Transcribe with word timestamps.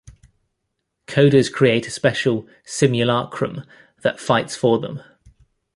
Coders 1.05 1.53
create 1.53 1.85
a 1.87 1.91
special 1.91 2.47
"simulacrum" 2.65 3.65
that 4.01 4.19
fights 4.19 4.55
for 4.55 4.79
them. 4.79 5.03